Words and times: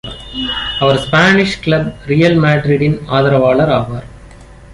அவர் 0.79 0.99
Spanish 0.99 1.59
club 1.59 1.91
Real 2.05 2.39
மாட்ரிட்டின் 2.43 2.97
ஆதரவாளர் 3.07 3.73
ஆவார். 3.79 4.07